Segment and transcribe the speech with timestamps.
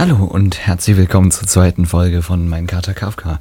[0.00, 3.38] Hallo und herzlich willkommen zur zweiten Folge von Mein Kater Kafka.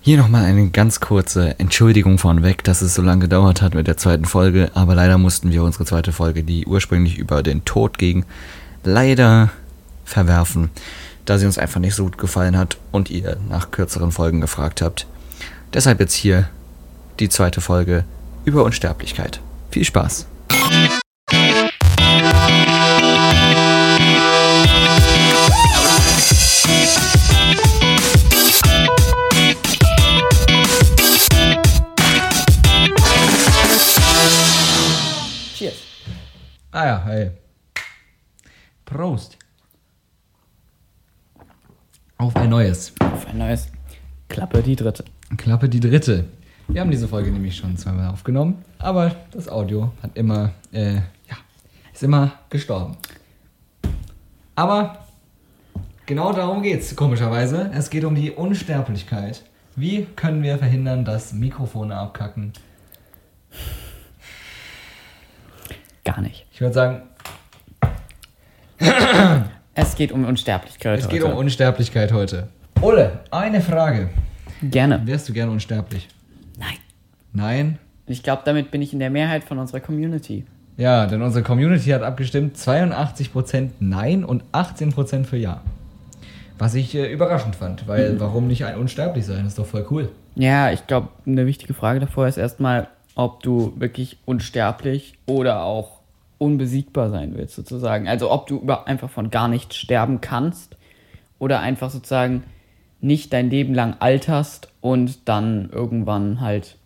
[0.00, 3.96] Hier nochmal eine ganz kurze Entschuldigung vorneweg, dass es so lange gedauert hat mit der
[3.96, 8.24] zweiten Folge, aber leider mussten wir unsere zweite Folge, die ursprünglich über den Tod ging,
[8.84, 9.50] leider
[10.04, 10.70] verwerfen,
[11.24, 14.82] da sie uns einfach nicht so gut gefallen hat und ihr nach kürzeren Folgen gefragt
[14.82, 15.08] habt.
[15.74, 16.48] Deshalb jetzt hier
[17.18, 18.04] die zweite Folge
[18.44, 19.40] über Unsterblichkeit.
[19.72, 20.28] Viel Spaß!
[37.12, 37.30] Hey.
[38.86, 39.36] Prost.
[42.16, 42.94] Auf ein neues.
[43.00, 43.68] Auf ein neues.
[44.30, 45.04] Klappe die dritte.
[45.36, 46.24] Klappe die dritte.
[46.68, 51.36] Wir haben diese Folge nämlich schon zweimal aufgenommen, aber das Audio hat immer, äh, ja,
[51.92, 52.96] ist immer gestorben.
[54.54, 55.04] Aber
[56.06, 57.70] genau darum geht's, komischerweise.
[57.74, 59.42] Es geht um die Unsterblichkeit.
[59.76, 62.54] Wie können wir verhindern, dass Mikrofone abkacken?
[66.04, 66.46] Gar nicht.
[66.50, 67.02] Ich würde sagen,
[69.74, 70.98] Es geht um Unsterblichkeit.
[70.98, 71.32] es geht heute.
[71.32, 72.48] um Unsterblichkeit heute.
[72.82, 74.10] Ole, eine Frage.
[74.62, 75.00] Gerne.
[75.04, 76.08] Wärst du gerne unsterblich?
[76.58, 76.76] Nein.
[77.32, 77.78] Nein?
[78.06, 80.44] Ich glaube, damit bin ich in der Mehrheit von unserer Community.
[80.76, 85.62] Ja, denn unsere Community hat abgestimmt 82% Nein und 18% für Ja.
[86.58, 89.46] Was ich äh, überraschend fand, weil warum nicht ein unsterblich sein?
[89.46, 90.10] Ist doch voll cool.
[90.34, 96.01] Ja, ich glaube, eine wichtige Frage davor ist erstmal, ob du wirklich unsterblich oder auch
[96.42, 98.08] unbesiegbar sein willst, sozusagen.
[98.08, 100.76] Also ob du einfach von gar nicht sterben kannst
[101.38, 102.42] oder einfach sozusagen
[103.00, 106.78] nicht dein Leben lang alterst und dann irgendwann halt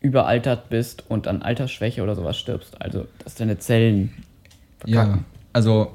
[0.00, 2.80] überaltert bist und an Altersschwäche oder sowas stirbst.
[2.80, 4.12] Also, dass deine Zellen
[4.84, 5.24] Ja, verkacken.
[5.52, 5.94] also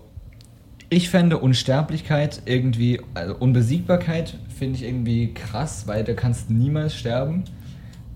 [0.89, 7.45] ich fände Unsterblichkeit irgendwie, also Unbesiegbarkeit finde ich irgendwie krass, weil du kannst niemals sterben.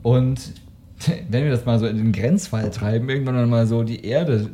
[0.03, 0.53] Und
[1.29, 4.49] wenn wir das mal so in den Grenzfall treiben, irgendwann mal so die Erde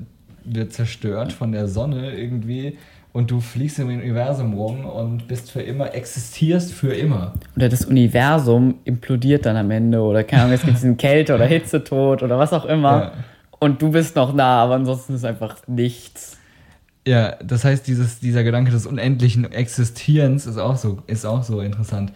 [0.46, 2.78] wird zerstört von der Sonne irgendwie
[3.14, 7.34] und du fliegst im Universum rum und bist für immer, existierst für immer.
[7.56, 11.46] Oder das Universum implodiert dann am Ende oder keine Ahnung, es gibt diesen Kälte- oder
[11.46, 12.92] Hitzetod oder was auch immer.
[12.92, 13.14] Ja.
[13.60, 16.38] Und du bist noch da, aber ansonsten ist einfach nichts.
[17.06, 21.62] Ja, das heißt, dieses, dieser Gedanke des unendlichen Existierens ist auch, so, ist auch so
[21.62, 22.12] interessant.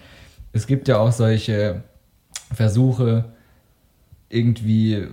[0.51, 1.83] Es gibt ja auch solche
[2.53, 3.25] Versuche,
[4.29, 5.07] irgendwie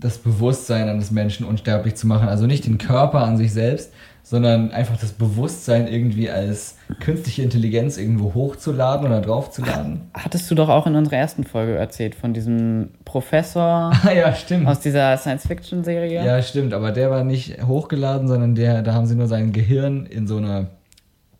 [0.00, 2.28] das Bewusstsein eines Menschen unsterblich zu machen.
[2.28, 3.92] Also nicht den Körper an sich selbst,
[4.22, 10.00] sondern einfach das Bewusstsein irgendwie als künstliche Intelligenz irgendwo hochzuladen oder draufzuladen.
[10.14, 14.66] Hattest du doch auch in unserer ersten Folge erzählt von diesem Professor Ah ja, stimmt.
[14.66, 16.24] aus dieser Science-Fiction-Serie?
[16.24, 20.06] Ja, stimmt, aber der war nicht hochgeladen, sondern der, da haben sie nur sein Gehirn
[20.06, 20.70] in so eine,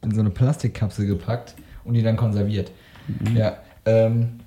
[0.02, 2.70] in so eine Plastikkapsel gepackt und die dann konserviert.
[3.34, 4.40] Ja, ähm.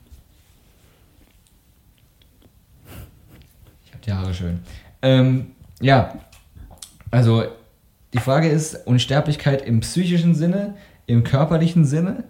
[3.86, 4.60] Ich hab die Haare schön.
[5.02, 5.52] Ähm,
[5.82, 6.14] ja,
[7.12, 7.44] also
[8.14, 12.24] die Frage ist, Unsterblichkeit im psychischen Sinne, im körperlichen Sinne,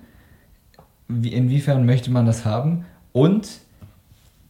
[1.08, 3.48] wie, inwiefern möchte man das haben und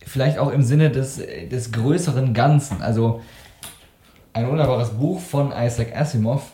[0.05, 1.17] vielleicht auch im Sinne des,
[1.51, 2.81] des größeren Ganzen.
[2.81, 3.21] Also
[4.33, 6.51] ein wunderbares Buch von Isaac Asimov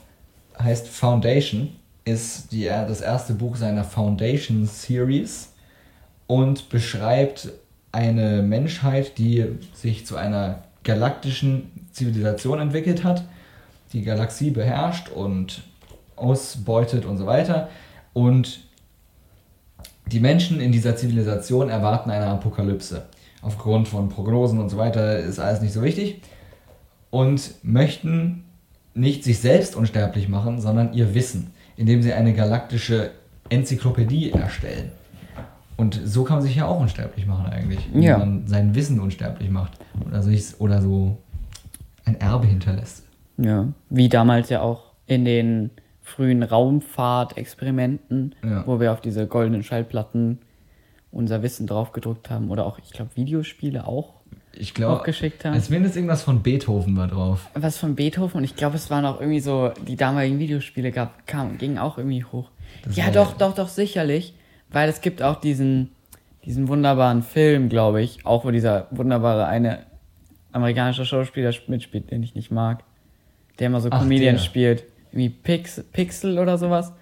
[0.59, 1.70] heißt Foundation,
[2.06, 5.54] ist die, das erste Buch seiner Foundation Series
[6.28, 7.50] und beschreibt
[7.95, 13.23] eine Menschheit, die sich zu einer galaktischen Zivilisation entwickelt hat,
[13.94, 15.63] die Galaxie beherrscht und
[16.17, 17.69] ausbeutet und so weiter.
[18.11, 18.59] Und
[20.07, 23.06] die Menschen in dieser Zivilisation erwarten eine Apokalypse.
[23.41, 26.22] Aufgrund von Prognosen und so weiter ist alles nicht so wichtig.
[27.12, 28.44] Und möchten
[28.94, 33.12] nicht sich selbst unsterblich machen, sondern ihr Wissen, indem sie eine galaktische
[33.50, 34.91] Enzyklopädie erstellen.
[35.78, 37.80] Und so kann man sich ja auch unsterblich machen eigentlich.
[37.91, 38.18] Wenn Ja.
[38.18, 39.74] man sein Wissen unsterblich macht.
[40.08, 41.18] Oder, sich, oder so
[42.06, 43.06] ein Erbe hinterlässt.
[43.38, 45.72] Ja, wie damals ja auch in den
[46.02, 48.63] frühen Raumfahrtexperimenten, Ja.
[48.66, 50.39] wo wir auf diese goldenen Schallplatten
[51.12, 54.16] unser Wissen draufgedruckt haben oder auch, ich glaube, Videospiele auch.
[54.57, 55.54] Ich glaube, geschickt haben.
[55.69, 57.50] mindestens irgendwas von Beethoven war drauf.
[57.56, 61.27] Was von Beethoven und ich glaube, es waren auch irgendwie so, die damaligen Videospiele gab,
[61.27, 62.50] kam, gingen auch irgendwie hoch.
[62.86, 64.33] Das ja, doch, doch, doch, sicherlich.
[64.69, 65.91] Weil es gibt auch diesen,
[66.44, 69.79] diesen wunderbaren Film, glaube ich, auch wo dieser wunderbare eine
[70.51, 72.83] amerikanische Schauspieler mitspielt, den ich nicht mag.
[73.59, 74.41] Der immer so Ach, Comedian der.
[74.41, 74.83] spielt.
[75.12, 76.94] Irgendwie Pix, Pixel oder sowas.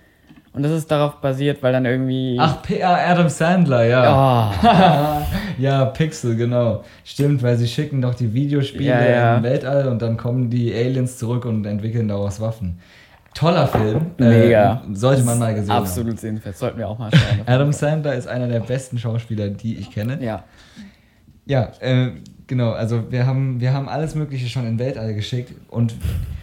[0.54, 2.38] Und das ist darauf basiert, weil dann irgendwie.
[2.40, 4.52] Ach, P ah, Adam Sandler, ja.
[4.62, 5.24] Oh,
[5.62, 6.84] ja, Pixel, genau.
[7.04, 9.38] Stimmt, weil sie schicken doch die Videospiele Ja, ja.
[9.38, 12.80] im Weltall und dann kommen die Aliens zurück und entwickeln daraus Waffen.
[13.34, 14.12] Toller Film.
[14.18, 14.84] Mega.
[14.88, 16.58] Äh, sollte man mal gesehen Absolut sehenswert.
[16.58, 17.40] Sollten wir auch mal schauen.
[17.40, 17.48] haben.
[17.48, 20.24] Adam Sandler ist einer der besten Schauspieler, die ich kenne.
[20.24, 20.44] Ja.
[21.46, 22.12] Ja, äh,
[22.48, 22.72] genau.
[22.72, 25.96] Also wir haben, wir haben alles Mögliche schon in Weltall geschickt und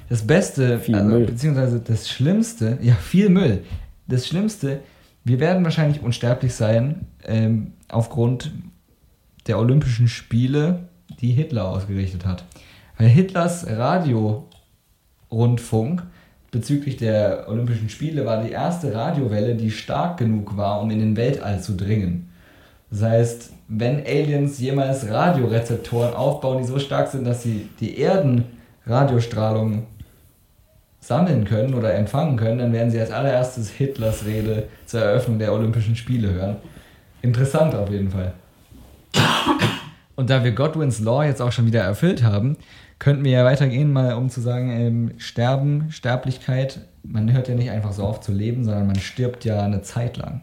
[0.08, 3.64] das Beste, also, beziehungsweise das Schlimmste, ja, viel Müll.
[4.08, 4.80] Das Schlimmste,
[5.24, 8.52] wir werden wahrscheinlich unsterblich sein ähm, aufgrund
[9.46, 10.88] der Olympischen Spiele,
[11.20, 12.44] die Hitler ausgerichtet hat.
[12.98, 16.02] Weil Hitlers Radiorundfunk
[16.50, 21.16] bezüglich der Olympischen Spiele war die erste Radiowelle, die stark genug war, um in den
[21.16, 22.30] Weltall zu dringen.
[22.90, 29.86] Das heißt, wenn Aliens jemals Radiorezeptoren aufbauen, die so stark sind, dass sie die Erdenradiostrahlung
[31.00, 35.52] sammeln können oder empfangen können, dann werden sie als allererstes Hitlers Rede zur Eröffnung der
[35.52, 36.56] Olympischen Spiele hören.
[37.22, 38.32] Interessant auf jeden Fall.
[40.20, 42.58] Und da wir Godwins Law jetzt auch schon wieder erfüllt haben,
[42.98, 47.70] könnten wir ja weitergehen, mal um zu sagen, ähm, Sterben, Sterblichkeit, man hört ja nicht
[47.70, 50.42] einfach so auf zu leben, sondern man stirbt ja eine Zeit lang.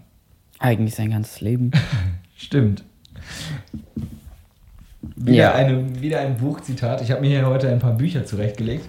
[0.58, 1.70] Eigentlich sein ganzes Leben.
[2.36, 2.84] Stimmt.
[5.16, 5.54] Wieder, Ja.
[5.54, 7.04] eine, wieder ein Buchzitat.
[7.04, 8.88] Ich habe mir hier heute ein paar Bücher zurechtgelegt.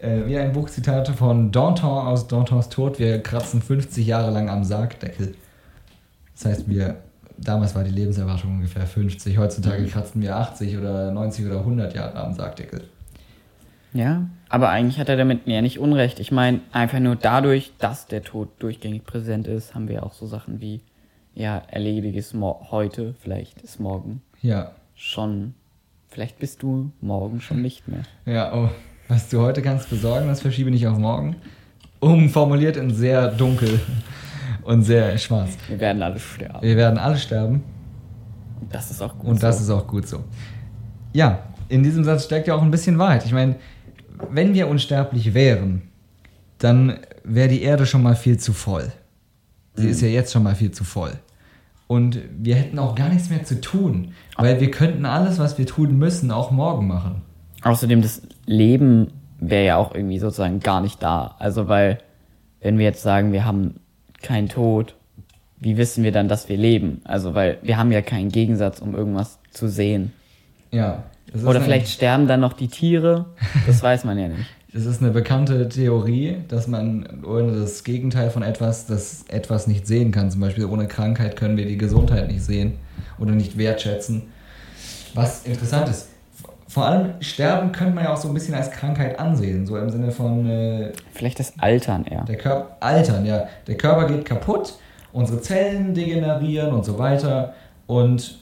[0.00, 2.98] Äh, wieder ein Buchzitat von Danton aus Dantons Tod.
[2.98, 5.34] Wir kratzen 50 Jahre lang am Sargdeckel.
[6.34, 6.96] Das heißt, wir,
[7.40, 9.38] damals war die Lebenserwartung ungefähr 50.
[9.38, 12.84] Heutzutage kratzen wir 80 oder 90 oder 100 Jahre am Sargdeckel.
[13.92, 16.20] Ja, aber eigentlich hat er damit ja nicht Unrecht.
[16.20, 20.26] Ich meine, einfach nur dadurch, dass der Tod durchgängig präsent ist, haben wir auch so
[20.26, 20.80] Sachen wie,
[21.34, 24.72] ja, erlediges Mo heute, vielleicht ist morgen Ja.
[24.94, 25.54] schon,
[26.08, 28.02] vielleicht bist du morgen schon nicht mehr.
[28.26, 28.68] Ja, oh,
[29.08, 31.36] was du heute kannst besorgen, das verschiebe nicht auf morgen.
[31.98, 33.80] Umformuliert in sehr dunkel
[34.70, 35.50] und sehr schwarz.
[35.68, 36.62] Wir werden alle sterben.
[36.62, 37.62] Wir werden alle sterben.
[38.60, 39.28] Und das ist auch gut.
[39.28, 39.64] Und das so.
[39.64, 40.22] ist auch gut so.
[41.12, 43.24] Ja, in diesem Satz steckt ja auch ein bisschen Wahrheit.
[43.24, 43.56] Ich meine,
[44.30, 45.82] wenn wir unsterblich wären,
[46.58, 48.92] dann wäre die Erde schon mal viel zu voll.
[49.74, 51.12] Sie ist ja jetzt schon mal viel zu voll.
[51.86, 55.66] Und wir hätten auch gar nichts mehr zu tun, weil wir könnten alles, was wir
[55.66, 57.22] tun müssen, auch morgen machen.
[57.62, 59.08] Außerdem, das Leben
[59.40, 61.34] wäre ja auch irgendwie sozusagen gar nicht da.
[61.40, 61.98] Also, weil,
[62.60, 63.79] wenn wir jetzt sagen, wir haben
[64.22, 64.94] keinen Tod,
[65.58, 67.02] wie wissen wir dann, dass wir leben?
[67.04, 70.12] Also, weil wir haben ja keinen Gegensatz, um irgendwas zu sehen.
[70.70, 71.04] Ja.
[71.44, 73.26] Oder vielleicht sterben dann noch die Tiere.
[73.66, 74.46] Das weiß man ja nicht.
[74.72, 79.86] Es ist eine bekannte Theorie, dass man ohne das Gegenteil von etwas, das etwas nicht
[79.86, 80.30] sehen kann.
[80.30, 82.74] Zum Beispiel ohne Krankheit können wir die Gesundheit nicht sehen
[83.18, 84.28] oder nicht wertschätzen.
[85.14, 86.09] Was interessant ist.
[86.70, 89.66] Vor allem Sterben könnte man ja auch so ein bisschen als Krankheit ansehen.
[89.66, 92.22] So im Sinne von äh, Vielleicht das Altern eher.
[92.22, 93.48] der Körper altern, ja.
[93.66, 94.74] Der Körper geht kaputt,
[95.12, 97.54] unsere Zellen degenerieren und so weiter
[97.88, 98.38] und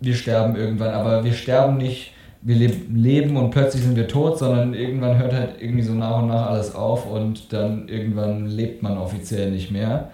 [0.00, 0.90] wir sterben irgendwann.
[0.90, 5.32] Aber wir sterben nicht, wir leb leben und plötzlich sind wir tot, sondern irgendwann hört
[5.32, 9.70] halt irgendwie so nach und nach alles auf und dann irgendwann lebt man offiziell nicht
[9.70, 10.10] mehr.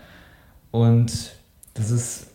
[0.71, 1.33] Und
[1.75, 2.29] das ist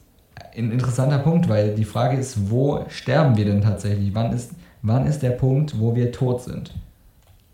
[0.53, 4.13] ein interessanter Punkt, weil die Frage ist, wo sterben wir denn tatsächlich?
[4.13, 4.51] Wann ist,
[4.81, 6.73] wann ist der Punkt, wo wir tot sind?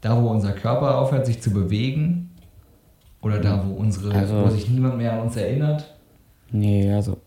[0.01, 2.29] Da, wo unser Körper aufhört, sich zu bewegen?
[3.21, 5.93] Oder da, wo, unsere, Also- wo sich niemand mehr an uns erinnert?
[6.51, 7.17] Nee, also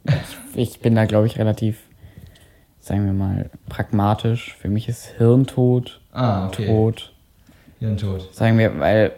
[0.54, 1.78] ich, ich bin da, glaube ich, relativ,
[2.78, 4.54] sagen wir mal, pragmatisch.
[4.58, 6.66] Für mich ist Hirntod Ah, okay.
[6.66, 7.12] tot.
[7.80, 8.32] Hirntod.
[8.34, 9.12] Sagen wir, weil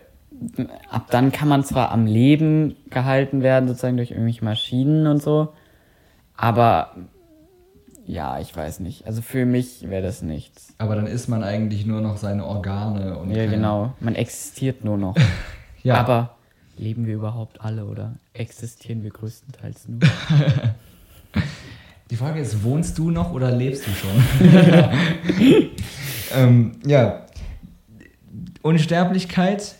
[0.90, 5.53] ab dann kann man zwar am Leben gehalten werden, sozusagen durch irgendwelche Maschinen und so,
[6.36, 6.96] aber
[8.12, 9.06] ja, ich weiß nicht.
[9.06, 10.74] Also für mich wäre das nichts.
[10.76, 13.31] Aber dann ist man eigentlich nur noch seine Organe und.
[13.31, 13.94] Ja, genau.
[14.00, 15.16] Man existiert nur noch.
[15.84, 16.36] Ja, Aber
[16.76, 19.98] leben wir überhaupt alle oder existieren wir größtenteils nur?
[22.10, 24.48] Die Frage ist, wohnst du noch oder lebst du schon?
[26.36, 27.26] ähm, ja.
[28.62, 29.74] Unsterblichkeit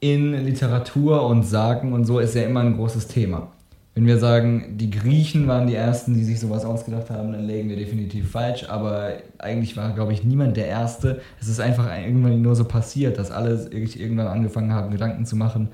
[0.00, 3.52] in Literatur und Sagen und so ist ja immer ein großes Thema.
[3.94, 7.68] Wenn wir sagen, die Griechen waren die Ersten, die sich sowas ausgedacht haben, dann legen
[7.68, 8.68] wir definitiv falsch.
[8.68, 11.20] Aber eigentlich war, glaube ich, niemand der Erste.
[11.40, 15.68] Es ist einfach irgendwann nur so passiert, dass alle irgendwann angefangen haben, Gedanken zu machen.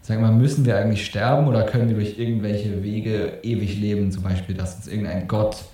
[0.00, 4.10] Sag mal, müssen wir eigentlich sterben oder können wir durch irgendwelche Wege ewig leben?
[4.10, 5.64] Zum Beispiel, dass uns irgendein Gott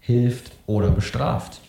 [0.00, 1.60] hilft oder bestraft.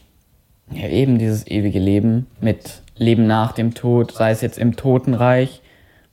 [0.71, 5.61] Ja, eben dieses ewige Leben mit Leben nach dem Tod, sei es jetzt im Totenreich,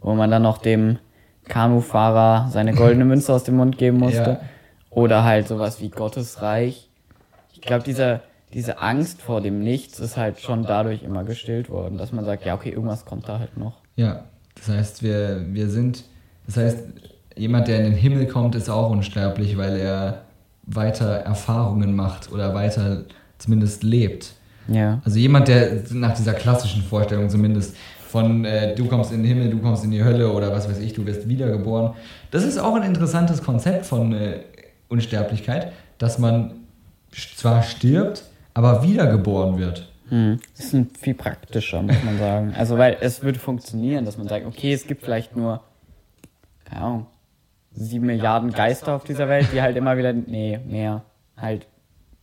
[0.00, 0.98] wo man dann noch dem
[1.48, 4.38] Kanufahrer seine goldene Münze aus dem Mund geben musste.
[4.40, 4.40] Ja.
[4.90, 6.88] Oder halt sowas wie Gottes Reich.
[7.52, 8.20] Ich glaube, diese,
[8.52, 12.44] diese Angst vor dem Nichts ist halt schon dadurch immer gestillt worden, dass man sagt,
[12.44, 13.78] ja, okay, irgendwas kommt da halt noch.
[13.96, 14.24] Ja,
[14.56, 16.04] das heißt, wir, wir sind,
[16.46, 16.78] das heißt,
[17.36, 20.22] jemand, der in den Himmel kommt, ist auch unsterblich, weil er
[20.62, 23.04] weiter Erfahrungen macht oder weiter
[23.38, 24.34] zumindest lebt.
[24.68, 25.00] Ja.
[25.04, 27.76] Also jemand, der nach dieser klassischen Vorstellung zumindest
[28.10, 30.80] Von äh, du kommst in den Himmel, du kommst in die Hölle oder was weiß
[30.80, 31.94] ich, du wirst wiedergeboren.
[32.32, 34.40] Das ist auch ein interessantes Konzept von äh,
[34.88, 36.54] Unsterblichkeit, dass man
[37.36, 39.88] zwar stirbt, aber wiedergeboren wird.
[40.08, 40.40] Hm.
[40.56, 42.54] Das ist ein viel praktischer, muss man sagen.
[42.58, 45.62] Also, weil es würde funktionieren, dass man sagt, okay, es gibt vielleicht nur,
[46.64, 47.06] keine Ahnung,
[47.72, 51.04] sieben Milliarden Geister auf dieser Welt, die halt immer wieder, nee, mehr,
[51.36, 51.68] halt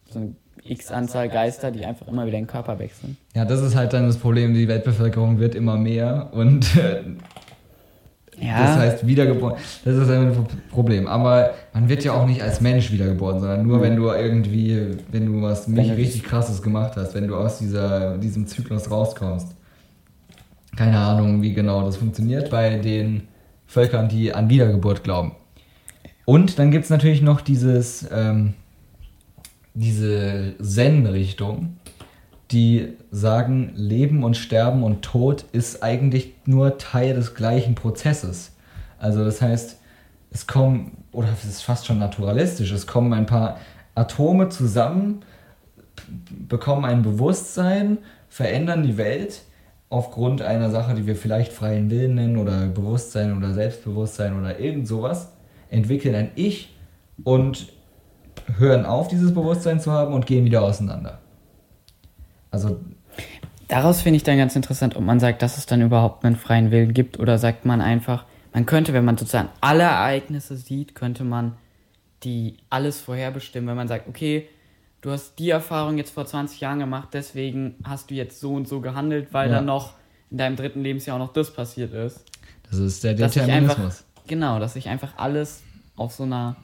[0.09, 0.19] so
[0.67, 3.17] eine x-Anzahl Geister, die einfach immer wieder den Körper wechseln.
[3.35, 7.01] Ja, das ist halt dann das Problem, die Weltbevölkerung wird immer mehr und äh,
[8.39, 8.59] Ja.
[8.65, 9.55] das heißt wiedergeboren.
[9.83, 11.07] Das ist ein Problem.
[11.07, 15.25] Aber man wird ja auch nicht als Mensch wiedergeboren, sondern nur wenn du irgendwie, wenn
[15.25, 19.55] du was nicht richtig krasses gemacht hast, wenn du aus dieser, diesem Zyklus rauskommst.
[20.75, 23.23] Keine Ahnung, wie genau das funktioniert bei den
[23.65, 25.31] Völkern, die an Wiedergeburt glauben.
[26.25, 28.53] Und dann gibt es natürlich noch dieses, ähm,
[29.77, 31.77] diese Zen-Richtung,
[32.51, 38.55] die sagen, Leben und Sterben und Tod ist eigentlich nur Teil des gleichen Prozesses.
[38.97, 39.77] Also das heißt,
[40.31, 43.59] es kommen, oder es ist fast schon naturalistisch, es kommen ein paar
[43.93, 45.21] Atome zusammen,
[46.47, 49.43] bekommen ein Bewusstsein, verändern die Welt
[49.89, 54.87] aufgrund einer Sache, die wir vielleicht freien Willen nennen oder Bewusstsein oder Selbstbewusstsein oder irgend
[54.87, 55.33] sowas,
[55.69, 56.75] entwickeln ein Ich
[57.23, 57.76] und
[58.57, 61.19] hören auf, dieses Bewusstsein zu haben und gehen wieder auseinander.
[62.51, 62.79] Also,
[63.67, 66.71] Daraus finde ich dann ganz interessant, ob man sagt, dass es dann überhaupt einen freien
[66.71, 68.23] Willen gibt oder sagt man einfach,
[68.53, 71.53] man könnte, wenn man sozusagen alle Ereignisse sieht, könnte man
[72.23, 74.47] die alles vorherbestimmen, wenn man sagt, okay,
[75.01, 78.69] du hast die Erfahrung jetzt vor 20 Jahren gemacht, deswegen hast du jetzt so und
[78.69, 79.55] so gehandelt, weil Ja.
[79.57, 79.93] dann noch
[80.31, 82.23] in deinem dritten Lebensjahr auch noch das passiert ist.
[82.69, 83.77] das ist der Dass Determinismus.
[83.77, 83.93] einfach,
[84.27, 85.61] genau, dass sich einfach alles
[85.97, 86.55] auf so einer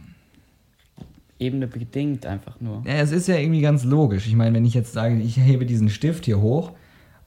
[1.44, 2.84] Ebene bedingt einfach nur.
[2.86, 4.28] Ja, es ist ja irgendwie ganz logisch.
[4.28, 6.72] Ich meine, wenn ich jetzt sage, ich hebe diesen Stift hier hoch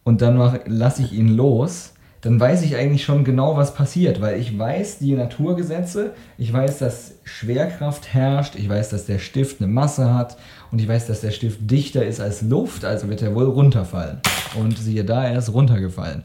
[0.04, 1.92] und dann lasse ich ihn los,
[2.22, 6.78] dann weiß ich eigentlich schon genau, was passiert, weil ich weiß die Naturgesetze, ich weiß,
[6.78, 10.36] dass Schwerkraft herrscht, ich weiß, dass der Stift eine Masse hat
[10.72, 14.20] und ich weiß, dass der Stift dichter ist als Luft, also wird er wohl runterfallen.
[14.58, 16.24] Und siehe da, er ist runtergefallen.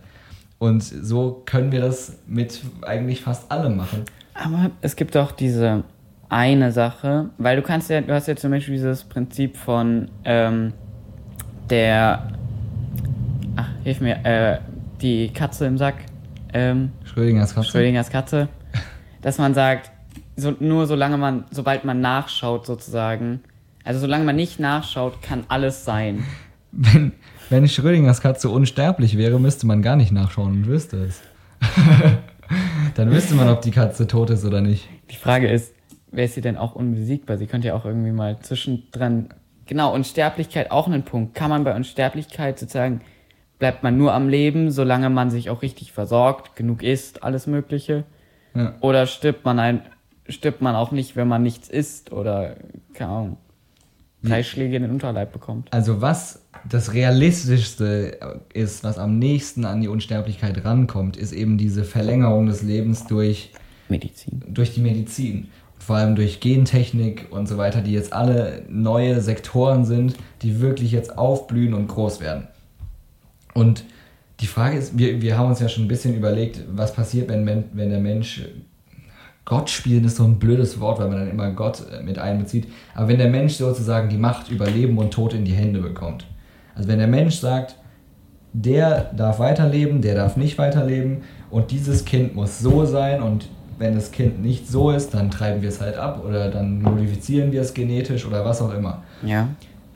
[0.58, 4.04] Und so können wir das mit eigentlich fast allem machen.
[4.34, 5.84] Aber es gibt auch diese
[6.32, 10.72] eine Sache, weil du kannst ja, du hast ja zum Beispiel dieses Prinzip von ähm,
[11.70, 12.32] der,
[13.58, 14.60] ach, hilf mir, äh,
[15.02, 15.96] die Katze im Sack,
[16.54, 17.70] ähm, Schrödingers Katze.
[17.70, 18.48] Schrödingers Katze,
[19.22, 19.92] dass man sagt,
[20.38, 23.42] so, nur solange man, sobald man nachschaut sozusagen,
[23.84, 26.24] also solange man nicht nachschaut, kann alles sein.
[26.72, 27.12] Wenn,
[27.50, 31.22] wenn Schrödingers Katze unsterblich wäre, müsste man gar nicht nachschauen und wüsste es.
[32.96, 34.88] Dann wüsste man, ob die Katze tot ist oder nicht.
[35.10, 35.74] Die Frage ist,
[36.12, 37.38] wäre sie denn auch unbesiegbar?
[37.38, 39.30] Sie könnte ja auch irgendwie mal zwischendrin.
[39.66, 41.34] Genau, Unsterblichkeit auch ein Punkt.
[41.34, 43.02] Kann man bei Unsterblichkeit sozusagen,
[43.60, 48.04] bleibt man nur am Leben, solange man sich auch richtig versorgt, genug isst, alles Mögliche?
[48.54, 48.76] Ja.
[48.82, 49.82] Oder stirbt man ein,
[50.28, 52.56] stirbt man auch nicht, wenn man nichts isst oder,
[52.94, 53.38] keine Ahnung,
[54.24, 55.72] drei Schläge in den Unterleib bekommt?
[55.72, 58.20] Also was das Realistischste
[58.54, 63.52] ist, was am nächsten an die Unsterblichkeit rankommt, ist eben diese Verlängerung des Lebens durch,
[63.90, 64.44] Medizin.
[64.48, 65.50] durch die Medizin.
[65.82, 70.92] Vor allem durch Gentechnik und so weiter, die jetzt alle neue Sektoren sind, die wirklich
[70.92, 72.48] jetzt aufblühen und groß werden.
[73.54, 73.84] Und
[74.40, 77.46] die Frage ist, wir, wir haben uns ja schon ein bisschen überlegt, was passiert, wenn,
[77.46, 78.44] wenn der Mensch
[79.44, 82.68] Gott spielen ist so ein blödes Wort, weil man dann immer Gott äh, mit einbezieht.
[82.94, 86.28] Aber wenn der Mensch sozusagen die Macht über Leben und Tod in die Hände bekommt.
[86.76, 87.76] Also wenn der Mensch sagt,
[88.54, 93.48] der darf weiterleben, der darf nicht weiterleben und dieses Kind muss so sein und
[93.82, 97.52] wenn das Kind nicht so ist, dann treiben wir es halt ab oder dann modifizieren
[97.52, 99.04] wir es genetisch oder was auch immer.
[99.24, 99.50] Ja.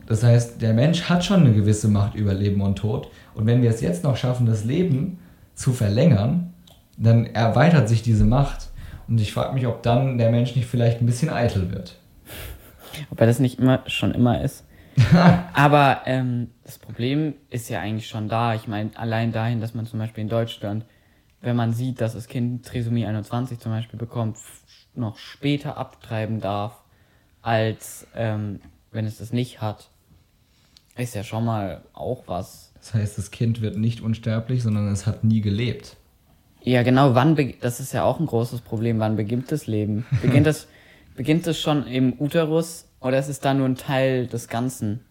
[0.07, 3.09] Das heißt, der Mensch hat schon eine gewisse Macht über Leben und Tod.
[3.35, 5.19] Und wenn wir es jetzt noch schaffen, das Leben
[5.53, 6.53] zu verlängern,
[6.97, 8.69] dann erweitert sich diese Macht.
[9.07, 11.95] Und ich frage mich, ob dann der Mensch nicht vielleicht ein bisschen eitel wird.
[13.11, 14.65] Ob er das nicht immer schon immer ist.
[15.53, 18.55] Aber ähm, das Problem ist ja eigentlich schon da.
[18.55, 20.85] Ich meine, allein dahin, dass man zum Beispiel in Deutschland,
[21.45, 24.37] wenn man sieht, dass das Kind Trisomie 21 zum Beispiel bekommt,
[24.95, 26.81] noch später abtreiben darf,
[27.43, 28.59] als ähm,
[28.91, 29.89] wenn es das nicht hat,
[30.97, 32.71] ist ja schon mal auch was.
[32.79, 35.97] Das heißt, das Kind wird nicht unsterblich, sondern es hat nie gelebt.
[36.63, 38.99] Ja, genau, wann das ist ja auch ein großes Problem.
[38.99, 40.03] Wann beginnt das Leben?
[40.23, 40.67] Beginnt das,
[41.15, 45.01] beginnt das schon im Uterus oder ist es da nur ein Teil des Ganzen?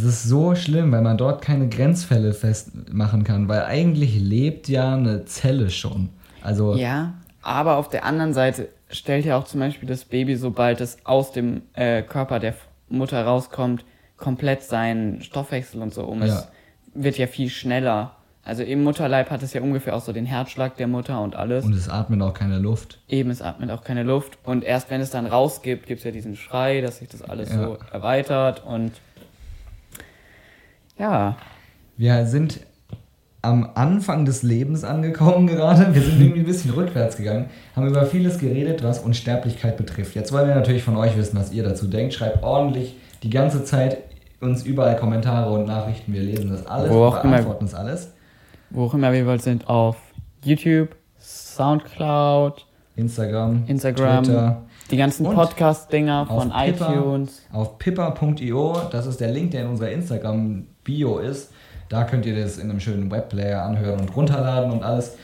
[0.00, 4.94] Das ist so schlimm, weil man dort keine Grenzfälle festmachen kann, weil eigentlich lebt ja
[4.94, 6.10] eine Zelle schon.
[6.42, 10.80] Also Ja, aber auf der anderen Seite stellt ja auch zum Beispiel das Baby, sobald
[10.80, 12.54] es aus dem äh, Körper der
[12.88, 13.84] Mutter rauskommt,
[14.16, 16.20] komplett seinen Stoffwechsel und so um.
[16.20, 16.26] Ja.
[16.26, 16.48] Es
[16.94, 18.12] wird ja viel schneller.
[18.44, 21.64] Also im Mutterleib hat es ja ungefähr auch so den Herzschlag der Mutter und alles.
[21.64, 22.98] Und es atmet auch keine Luft.
[23.08, 24.38] Eben, es atmet auch keine Luft.
[24.44, 27.50] Und erst wenn es dann rausgibt, gibt es ja diesen Schrei, dass sich das alles
[27.50, 27.62] Ja.
[27.64, 28.64] so erweitert.
[28.64, 28.92] Und
[30.98, 31.36] ja,
[31.96, 32.60] Wir sind
[33.42, 35.94] am Anfang des Lebens angekommen gerade.
[35.94, 40.14] Wir sind irgendwie ein bisschen rückwärts gegangen, haben über vieles geredet, was Unsterblichkeit betrifft.
[40.14, 42.14] Jetzt wollen wir natürlich von euch wissen, was ihr dazu denkt.
[42.14, 43.98] Schreibt ordentlich die ganze Zeit
[44.40, 46.12] uns überall Kommentare und Nachrichten.
[46.12, 47.32] Wir lesen das alles, Wo auch immer.
[47.34, 48.12] beantworten das alles.
[48.70, 49.96] wo auch immer wir wollt, sind auf
[50.44, 52.64] YouTube, Soundcloud,
[52.96, 56.92] Instagram, Instagram, Twitter, die ganzen Podcast-Dinger von Pippa.
[56.92, 57.42] iTunes.
[57.52, 58.82] auf pippa.io.
[58.90, 61.52] Das ist der Link, der in unserer Instagram-Bio ist.
[61.88, 65.16] Da könnt ihr das in einem schönen Webplayer anhören und runterladen und alles.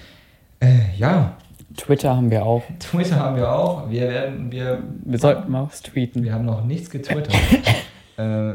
[0.60, 1.36] Äh, ja,
[1.76, 2.62] Twitter haben wir auch.
[2.78, 3.90] Twitter haben wir auch.
[3.90, 6.22] Wir werden, wir, Wir sollten mal was tweeten.
[6.22, 7.34] wir haben noch nichts getwittert.
[8.16, 8.52] äh,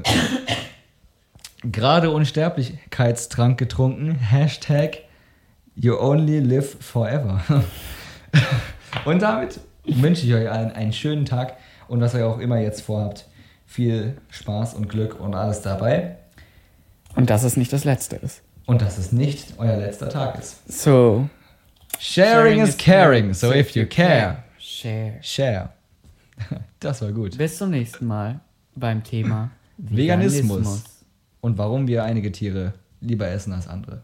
[1.63, 4.15] gerade Unsterblichkeitstrank getrunken.
[4.15, 4.99] Hashtag
[5.75, 7.41] You only live forever.
[9.05, 11.57] und damit wünsche ich euch allen einen schönen Tag
[11.87, 13.27] und was ihr auch immer jetzt vorhabt.
[13.65, 16.17] Viel Spaß und Glück und alles dabei.
[17.15, 18.41] Und dass es nicht das Letzte ist.
[18.65, 20.67] Und dass es nicht euer letzter Tag ist.
[20.71, 21.29] So.
[21.99, 25.17] Sharing is caring, so if you care, Share.
[25.21, 25.69] share.
[26.79, 27.37] Das war gut.
[27.37, 28.39] Bis zum nächsten Mal
[28.75, 30.83] beim Thema Veganismus.
[31.41, 34.01] Und warum wir einige Tiere lieber essen als andere.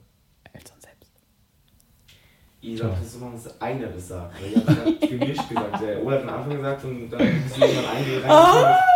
[2.65, 2.77] Als uns selbst.
[2.77, 4.41] Ich sag, das ist immer, dass einer das sagt.
[4.41, 5.81] Weil ich hab gesagt, gemischt gesagt.
[5.81, 8.94] Der Ole hat am Anfang gesagt und dann ist jemand eingereicht.